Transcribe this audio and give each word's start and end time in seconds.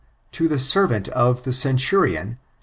To 0.31 0.47
the 0.47 0.57
servant 0.57 1.09
of 1.09 1.43
the 1.43 1.53
centurion. 1.53 2.39